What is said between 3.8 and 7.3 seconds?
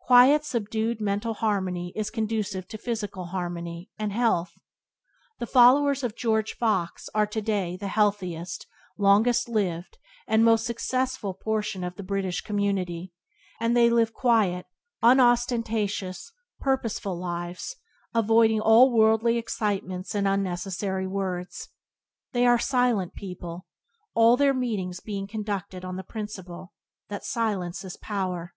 health. The followers of George Fox are